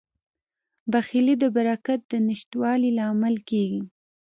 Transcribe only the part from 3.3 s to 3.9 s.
کیږي.